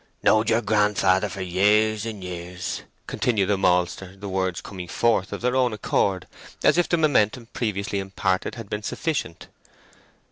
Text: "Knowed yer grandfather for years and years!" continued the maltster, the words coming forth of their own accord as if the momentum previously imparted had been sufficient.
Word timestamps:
"Knowed 0.23 0.49
yer 0.49 0.61
grandfather 0.61 1.29
for 1.29 1.43
years 1.43 2.07
and 2.07 2.23
years!" 2.23 2.81
continued 3.05 3.49
the 3.49 3.55
maltster, 3.55 4.15
the 4.19 4.27
words 4.27 4.59
coming 4.59 4.87
forth 4.87 5.31
of 5.31 5.41
their 5.41 5.55
own 5.55 5.73
accord 5.73 6.25
as 6.63 6.79
if 6.79 6.89
the 6.89 6.97
momentum 6.97 7.49
previously 7.53 7.99
imparted 7.99 8.55
had 8.55 8.67
been 8.67 8.81
sufficient. 8.81 9.45